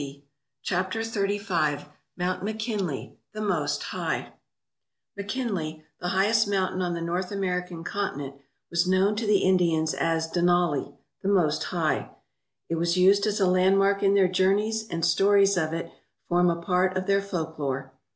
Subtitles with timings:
[0.01, 0.27] 280
[0.63, 0.99] CHAPTER
[1.81, 1.85] XXXV
[2.17, 4.33] MOUNT MCKINLEY, THE "MOST HIGH"
[5.19, 8.33] M3KINLEY, the highest mountain on the North American continent,
[8.71, 12.09] was known to the In dians as Denali, the "Most High/'
[12.67, 15.91] It was used as a landmark in their journeys and stories of it
[16.27, 17.93] form a part of their folk lore.